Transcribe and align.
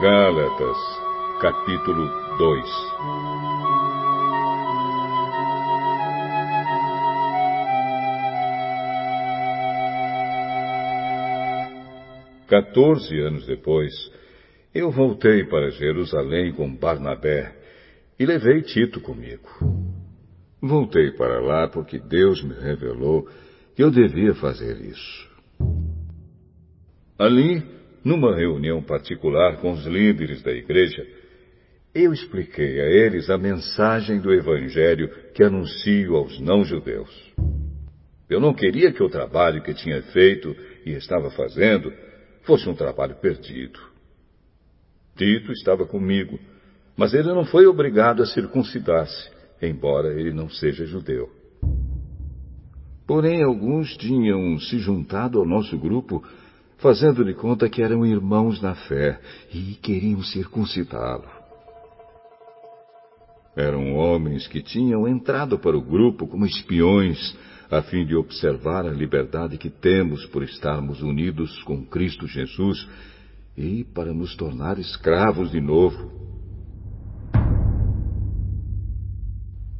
Gálatas, 0.00 0.76
capítulo 1.40 2.06
2 2.36 2.64
Quatorze 12.46 13.18
anos 13.20 13.46
depois, 13.46 13.94
eu 14.74 14.90
voltei 14.90 15.44
para 15.44 15.70
Jerusalém 15.70 16.52
com 16.52 16.76
Barnabé 16.76 17.56
e 18.18 18.26
levei 18.26 18.60
Tito 18.60 19.00
comigo. 19.00 19.48
Voltei 20.60 21.12
para 21.12 21.40
lá 21.40 21.68
porque 21.68 21.98
Deus 21.98 22.42
me 22.42 22.52
revelou 22.52 23.26
que 23.74 23.82
eu 23.82 23.90
devia 23.90 24.34
fazer 24.34 24.78
isso. 24.82 25.26
Ali, 27.18 27.76
numa 28.06 28.36
reunião 28.36 28.80
particular 28.80 29.56
com 29.56 29.72
os 29.72 29.84
líderes 29.84 30.40
da 30.40 30.52
igreja, 30.52 31.04
eu 31.92 32.12
expliquei 32.12 32.80
a 32.80 32.84
eles 32.84 33.28
a 33.28 33.36
mensagem 33.36 34.20
do 34.20 34.32
Evangelho 34.32 35.10
que 35.34 35.42
anuncio 35.42 36.14
aos 36.14 36.38
não-judeus. 36.38 37.10
Eu 38.30 38.38
não 38.38 38.54
queria 38.54 38.92
que 38.92 39.02
o 39.02 39.08
trabalho 39.08 39.60
que 39.60 39.74
tinha 39.74 40.00
feito 40.02 40.54
e 40.84 40.92
estava 40.92 41.32
fazendo 41.32 41.92
fosse 42.42 42.68
um 42.68 42.76
trabalho 42.76 43.16
perdido. 43.16 43.80
Tito 45.16 45.50
estava 45.50 45.84
comigo, 45.84 46.38
mas 46.96 47.12
ele 47.12 47.34
não 47.34 47.44
foi 47.44 47.66
obrigado 47.66 48.22
a 48.22 48.26
circuncidar-se, 48.26 49.32
embora 49.60 50.14
ele 50.14 50.32
não 50.32 50.48
seja 50.48 50.86
judeu. 50.86 51.28
Porém, 53.04 53.42
alguns 53.42 53.96
tinham 53.96 54.60
se 54.60 54.78
juntado 54.78 55.40
ao 55.40 55.44
nosso 55.44 55.76
grupo, 55.76 56.22
fazendo 56.78 57.24
de 57.24 57.34
conta 57.34 57.68
que 57.68 57.82
eram 57.82 58.04
irmãos 58.04 58.60
na 58.60 58.74
fé 58.74 59.20
e 59.52 59.74
queriam 59.74 60.22
circuncidá-lo. 60.22 61.28
Eram 63.56 63.94
homens 63.94 64.46
que 64.46 64.62
tinham 64.62 65.08
entrado 65.08 65.58
para 65.58 65.76
o 65.76 65.80
grupo 65.80 66.26
como 66.26 66.44
espiões, 66.44 67.36
a 67.70 67.80
fim 67.82 68.04
de 68.04 68.14
observar 68.14 68.84
a 68.84 68.92
liberdade 68.92 69.56
que 69.56 69.70
temos 69.70 70.26
por 70.26 70.42
estarmos 70.42 71.00
unidos 71.00 71.62
com 71.62 71.84
Cristo 71.84 72.26
Jesus 72.26 72.86
e 73.56 73.82
para 73.82 74.12
nos 74.12 74.36
tornar 74.36 74.78
escravos 74.78 75.50
de 75.50 75.60
novo. 75.60 76.12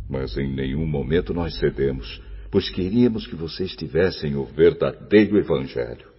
Mas 0.09 0.37
em 0.39 0.55
nenhum 0.55 0.87
momento 0.87 1.35
nós 1.35 1.59
cedemos, 1.59 2.23
pois 2.51 2.71
queríamos 2.71 3.27
que 3.27 3.37
vocês 3.37 3.77
tivessem 3.77 4.37
o 4.37 4.45
verdadeiro 4.45 5.37
Evangelho. 5.37 6.16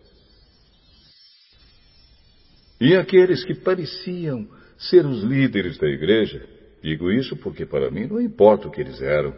E 2.80 2.96
aqueles 2.96 3.44
que 3.44 3.56
pareciam 3.56 4.48
ser 4.78 5.06
os 5.06 5.24
líderes 5.24 5.78
da 5.78 5.88
igreja, 5.88 6.42
digo 6.82 7.12
isso 7.12 7.36
porque 7.38 7.66
para 7.66 7.90
mim 7.90 8.06
não 8.08 8.22
importa 8.22 8.68
o 8.68 8.72
que 8.72 8.82
eles 8.82 9.02
eram, 9.02 9.34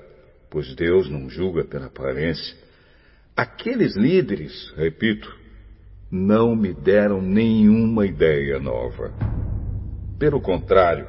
pois 0.49 0.75
Deus 0.75 1.09
não 1.09 1.29
julga 1.29 1.63
pela 1.63 1.85
aparência. 1.85 2.55
Aqueles 3.35 3.95
líderes, 3.95 4.73
repito, 4.75 5.33
não 6.11 6.55
me 6.55 6.73
deram 6.73 7.21
nenhuma 7.21 8.05
ideia 8.05 8.59
nova. 8.59 9.13
Pelo 10.17 10.41
contrário, 10.41 11.07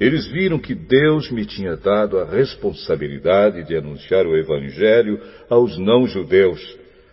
eles 0.00 0.26
viram 0.26 0.58
que 0.58 0.74
Deus 0.74 1.30
me 1.30 1.46
tinha 1.46 1.76
dado 1.76 2.18
a 2.18 2.24
responsabilidade 2.24 3.62
de 3.64 3.76
anunciar 3.76 4.26
o 4.26 4.36
Evangelho 4.36 5.20
aos 5.48 5.78
não-judeus, 5.78 6.60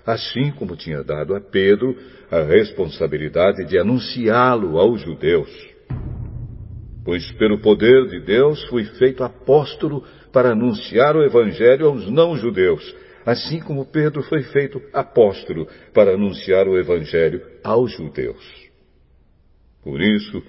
assim 0.05 0.51
como 0.51 0.75
tinha 0.75 1.03
dado 1.03 1.35
a 1.35 1.41
Pedro 1.41 1.95
a 2.29 2.41
responsabilidade 2.41 3.65
de 3.65 3.77
anunciá-lo 3.77 4.77
aos 4.77 5.01
judeus. 5.01 5.49
Pois 7.03 7.31
pelo 7.33 7.59
poder 7.59 8.07
de 8.07 8.19
Deus 8.19 8.63
fui 8.65 8.85
feito 8.85 9.23
apóstolo 9.23 10.03
para 10.31 10.51
anunciar 10.51 11.15
o 11.15 11.23
Evangelho 11.23 11.87
aos 11.87 12.09
não-judeus, 12.09 12.95
assim 13.25 13.59
como 13.59 13.85
Pedro 13.85 14.23
foi 14.23 14.43
feito 14.43 14.81
apóstolo 14.93 15.67
para 15.93 16.13
anunciar 16.13 16.67
o 16.67 16.77
Evangelho 16.77 17.41
aos 17.63 17.91
judeus. 17.91 18.43
Por 19.83 19.99
isso, 19.99 20.41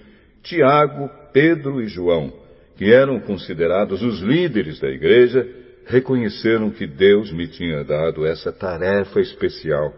Tiago, 0.43 1.09
Pedro 1.33 1.81
e 1.81 1.87
João, 1.87 2.33
que 2.77 2.93
eram 2.93 3.21
considerados 3.21 4.03
os 4.03 4.21
líderes 4.21 4.79
da 4.79 4.89
igreja, 4.89 5.49
reconheceram 5.87 6.71
que 6.71 6.87
Deus 6.87 7.33
me 7.33 7.49
tinha 7.49 7.85
dado 7.85 8.27
essa 8.27 8.53
tarefa 8.53 9.21
especial. 9.21 9.93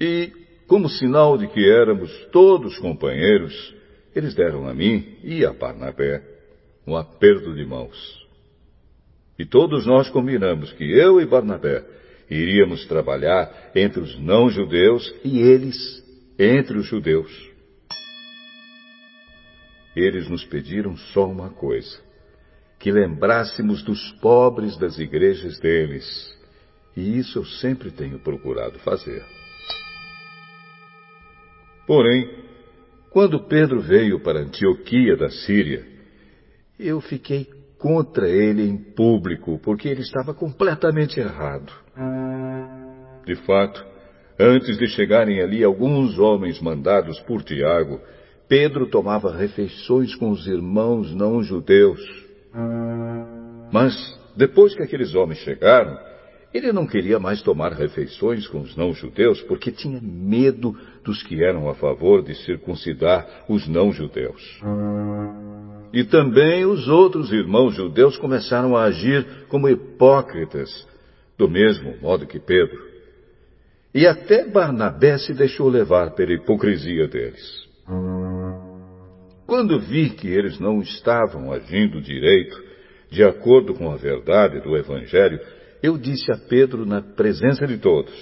E, 0.00 0.32
como 0.66 0.88
sinal 0.88 1.36
de 1.36 1.46
que 1.48 1.68
éramos 1.70 2.10
todos 2.32 2.78
companheiros, 2.78 3.74
eles 4.14 4.34
deram 4.34 4.68
a 4.68 4.74
mim 4.74 5.16
e 5.22 5.44
a 5.44 5.52
Barnabé 5.52 6.22
um 6.86 6.96
aperto 6.96 7.54
de 7.54 7.64
mãos. 7.64 8.26
E 9.38 9.44
todos 9.44 9.86
nós 9.86 10.08
combinamos 10.10 10.72
que 10.72 10.84
eu 10.84 11.20
e 11.20 11.26
Barnabé 11.26 11.84
iríamos 12.28 12.86
trabalhar 12.86 13.70
entre 13.74 14.00
os 14.00 14.18
não-judeus 14.18 15.14
e 15.24 15.40
eles 15.40 15.76
entre 16.38 16.78
os 16.78 16.86
judeus. 16.86 17.50
Eles 19.94 20.28
nos 20.28 20.44
pediram 20.44 20.96
só 20.96 21.26
uma 21.26 21.50
coisa: 21.50 22.00
que 22.80 22.90
lembrássemos 22.90 23.82
dos 23.82 24.10
pobres 24.22 24.76
das 24.78 24.98
igrejas 24.98 25.60
deles. 25.60 26.34
E 26.96 27.18
isso 27.18 27.38
eu 27.38 27.44
sempre 27.44 27.90
tenho 27.90 28.18
procurado 28.18 28.78
fazer. 28.78 29.22
Porém, 31.86 32.28
quando 33.10 33.46
Pedro 33.46 33.80
veio 33.80 34.18
para 34.20 34.40
Antioquia 34.40 35.14
da 35.14 35.28
Síria, 35.28 35.86
eu 36.78 37.00
fiquei 37.02 37.46
contra 37.78 38.28
ele 38.28 38.62
em 38.62 38.76
público, 38.76 39.58
porque 39.62 39.88
ele 39.88 40.00
estava 40.00 40.32
completamente 40.32 41.20
errado. 41.20 41.72
De 43.26 43.34
fato, 43.44 43.84
antes 44.38 44.78
de 44.78 44.86
chegarem 44.88 45.42
ali 45.42 45.62
alguns 45.62 46.18
homens 46.18 46.60
mandados 46.60 47.20
por 47.20 47.42
Tiago, 47.42 48.00
Pedro 48.48 48.86
tomava 48.86 49.36
refeições 49.36 50.14
com 50.14 50.30
os 50.30 50.46
irmãos 50.46 51.14
não 51.14 51.42
judeus. 51.42 52.29
Mas, 53.72 53.94
depois 54.36 54.74
que 54.74 54.82
aqueles 54.82 55.14
homens 55.14 55.38
chegaram, 55.40 55.98
ele 56.52 56.72
não 56.72 56.86
queria 56.86 57.18
mais 57.18 57.40
tomar 57.42 57.72
refeições 57.72 58.46
com 58.48 58.60
os 58.60 58.76
não-judeus 58.76 59.40
porque 59.42 59.70
tinha 59.70 60.00
medo 60.02 60.76
dos 61.04 61.22
que 61.22 61.42
eram 61.42 61.68
a 61.68 61.74
favor 61.74 62.22
de 62.22 62.34
circuncidar 62.34 63.44
os 63.48 63.68
não-judeus. 63.68 64.60
E 65.92 66.04
também 66.04 66.64
os 66.64 66.88
outros 66.88 67.32
irmãos 67.32 67.74
judeus 67.74 68.16
começaram 68.18 68.76
a 68.76 68.84
agir 68.84 69.46
como 69.48 69.68
hipócritas, 69.68 70.86
do 71.38 71.48
mesmo 71.48 71.96
modo 72.00 72.26
que 72.26 72.40
Pedro. 72.40 72.90
E 73.94 74.06
até 74.06 74.48
Barnabé 74.48 75.18
se 75.18 75.32
deixou 75.32 75.68
levar 75.68 76.12
pela 76.12 76.32
hipocrisia 76.32 77.08
deles. 77.08 77.68
Quando 79.50 79.80
vi 79.80 80.10
que 80.10 80.28
eles 80.28 80.60
não 80.60 80.80
estavam 80.80 81.52
agindo 81.52 82.00
direito, 82.00 82.56
de 83.10 83.24
acordo 83.24 83.74
com 83.74 83.90
a 83.90 83.96
verdade 83.96 84.60
do 84.60 84.76
Evangelho, 84.76 85.40
eu 85.82 85.98
disse 85.98 86.30
a 86.30 86.36
Pedro 86.36 86.86
na 86.86 87.02
presença 87.02 87.66
de 87.66 87.76
todos: 87.78 88.14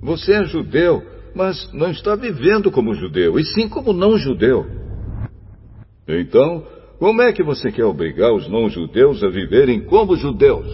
Você 0.00 0.32
é 0.32 0.44
judeu, 0.46 1.02
mas 1.34 1.70
não 1.74 1.90
está 1.90 2.16
vivendo 2.16 2.72
como 2.72 2.94
judeu, 2.94 3.38
e 3.38 3.44
sim 3.44 3.68
como 3.68 3.92
não 3.92 4.16
judeu. 4.16 4.64
Então, 6.08 6.66
como 6.98 7.20
é 7.20 7.30
que 7.34 7.42
você 7.42 7.70
quer 7.70 7.84
obrigar 7.84 8.32
os 8.32 8.48
não-judeus 8.48 9.22
a 9.22 9.28
viverem 9.28 9.84
como 9.84 10.16
judeus? 10.16 10.66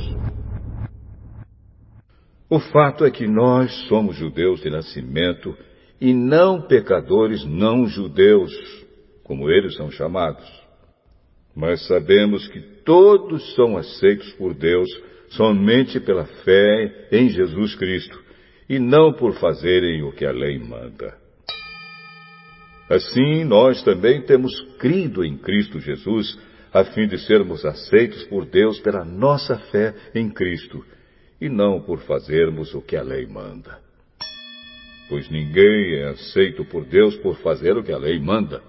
O 2.49 2.61
fato 2.61 3.05
é 3.05 3.11
que 3.11 3.27
nós 3.27 3.73
somos 3.89 4.15
judeus 4.15 4.61
de 4.61 4.71
nascimento 4.71 5.53
e 6.01 6.15
não 6.15 6.63
pecadores 6.63 7.45
não 7.45 7.89
judeus, 7.89 8.53
como 9.31 9.49
eles 9.49 9.77
são 9.77 9.93
chamados. 9.93 10.45
Mas 11.55 11.87
sabemos 11.87 12.49
que 12.49 12.61
todos 12.85 13.55
são 13.55 13.77
aceitos 13.77 14.29
por 14.33 14.53
Deus 14.55 14.91
somente 15.29 16.01
pela 16.01 16.25
fé 16.25 17.07
em 17.13 17.29
Jesus 17.29 17.77
Cristo 17.77 18.21
e 18.69 18.81
não 18.81 19.13
por 19.13 19.35
fazerem 19.35 20.03
o 20.03 20.11
que 20.11 20.27
a 20.27 20.33
lei 20.33 20.59
manda. 20.59 21.17
Assim, 22.89 23.45
nós 23.45 23.85
também 23.85 24.21
temos 24.23 24.53
crido 24.81 25.25
em 25.25 25.39
Cristo 25.39 25.79
Jesus, 25.79 26.37
a 26.73 26.83
fim 26.83 27.07
de 27.07 27.17
sermos 27.19 27.65
aceitos 27.65 28.25
por 28.25 28.45
Deus 28.45 28.81
pela 28.81 29.05
nossa 29.05 29.57
fé 29.71 29.95
em 30.13 30.29
Cristo, 30.29 30.85
e 31.41 31.49
não 31.49 31.81
por 31.81 32.01
fazermos 32.01 32.75
o 32.75 32.83
que 32.83 32.97
a 32.97 33.03
lei 33.05 33.29
manda. 33.29 33.79
Pois 35.09 35.31
ninguém 35.31 36.01
é 36.01 36.09
aceito 36.09 36.65
por 36.65 36.85
Deus 36.85 37.15
por 37.19 37.37
fazer 37.37 37.77
o 37.77 37.85
que 37.85 37.93
a 37.93 37.99
lei 37.99 38.19
manda. 38.19 38.61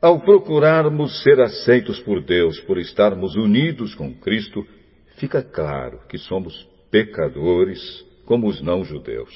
Ao 0.00 0.20
procurarmos 0.20 1.22
ser 1.24 1.40
aceitos 1.40 1.98
por 2.00 2.22
Deus 2.22 2.60
por 2.60 2.78
estarmos 2.78 3.34
unidos 3.34 3.96
com 3.96 4.14
Cristo, 4.14 4.64
fica 5.16 5.42
claro 5.42 5.98
que 6.08 6.16
somos 6.16 6.68
pecadores 6.88 7.80
como 8.24 8.46
os 8.46 8.62
não-judeus. 8.62 9.34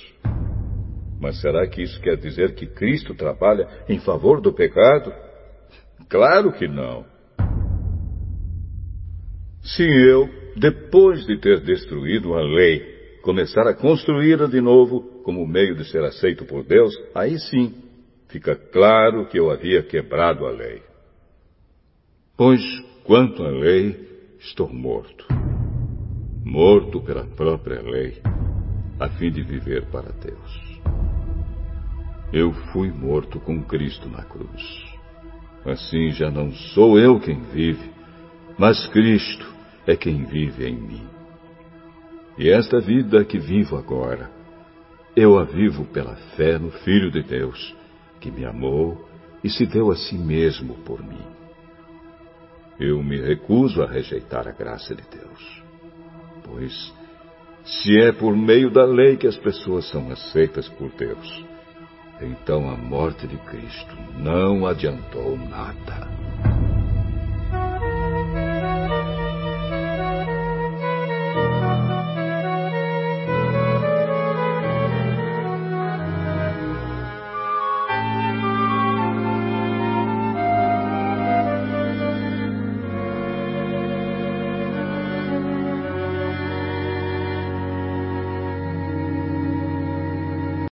Mas 1.20 1.41
será 1.41 1.67
que 1.67 1.82
isso 1.82 2.00
quer 2.00 2.17
dizer 2.17 2.55
que 2.55 2.67
Cristo 2.67 3.12
trabalha 3.12 3.67
em 3.88 3.99
favor 3.99 4.41
do 4.41 4.53
pecado? 4.53 5.12
Claro 6.09 6.53
que 6.53 6.69
não. 6.69 7.05
Se 9.62 9.82
eu, 9.82 10.29
depois 10.56 11.26
de 11.26 11.38
ter 11.38 11.61
destruído 11.61 12.35
a 12.35 12.41
lei, 12.41 13.19
começar 13.23 13.67
a 13.67 13.75
construí-la 13.75 14.47
de 14.47 14.61
novo 14.61 15.23
como 15.25 15.44
meio 15.44 15.75
de 15.75 15.85
ser 15.91 16.05
aceito 16.05 16.44
por 16.44 16.62
Deus, 16.65 16.94
aí 17.15 17.37
sim 17.38 17.75
fica 18.32 18.56
claro 18.56 19.26
que 19.26 19.38
eu 19.38 19.50
havia 19.50 19.82
quebrado 19.82 20.46
a 20.46 20.50
lei. 20.50 20.82
Pois, 22.34 22.62
quanto 23.05 23.44
à 23.44 23.50
lei, 23.50 24.08
estou 24.40 24.73
morto. 24.73 25.26
Morto 26.43 27.00
pela 27.02 27.26
própria 27.26 27.82
lei, 27.82 28.20
a 28.99 29.08
fim 29.11 29.31
de 29.31 29.43
viver 29.43 29.84
para 29.90 30.11
Deus. 30.12 30.81
Eu 32.32 32.52
fui 32.73 32.90
morto 32.90 33.38
com 33.38 33.62
Cristo 33.62 34.08
na 34.08 34.25
cruz. 34.25 34.82
Assim 35.67 36.11
já 36.11 36.31
não 36.31 36.50
sou 36.52 36.99
eu 36.99 37.20
quem 37.20 37.40
vive, 37.52 37.90
mas 38.58 38.87
Cristo 38.88 39.46
é 39.87 39.94
quem 39.94 40.25
vive 40.25 40.67
em 40.67 40.75
mim. 40.75 41.06
E 42.38 42.49
esta 42.49 42.81
vida 42.81 43.25
que 43.26 43.38
vivo 43.38 43.76
agora, 43.76 44.31
eu 45.14 45.38
a 45.38 45.44
vivo 45.44 45.84
pela 45.84 46.17
fé 46.34 46.58
no 46.58 46.70
Filho 46.70 47.11
de 47.11 47.23
Deus, 47.23 47.81
que 48.23 48.31
me 48.31 48.45
amou 48.45 49.05
e 49.43 49.51
se 49.51 49.67
deu 49.67 49.91
a 49.91 49.97
si 49.97 50.17
mesmo 50.17 50.75
por 50.85 51.03
mim. 51.03 51.27
Eu 52.79 53.03
me 53.03 53.21
recuso 53.21 53.83
a 53.83 53.87
rejeitar 53.87 54.47
a 54.47 54.53
graça 54.53 54.95
de 54.95 55.03
Deus, 55.03 55.63
pois 56.45 56.95
se 57.65 58.01
é 58.01 58.13
por 58.13 58.37
meio 58.37 58.71
da 58.71 58.85
lei 58.85 59.17
que 59.17 59.27
as 59.27 59.37
pessoas 59.37 59.89
são 59.91 60.11
aceitas 60.11 60.69
por 60.69 60.91
Deus, 60.93 61.45
então 62.21 62.71
a 62.71 62.77
morte 62.77 63.27
de 63.27 63.37
Cristo 63.39 63.97
não 64.17 64.67
adiantou 64.67 65.37
nada. 65.37 66.12